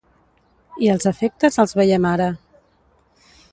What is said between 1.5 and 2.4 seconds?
els veiem ara.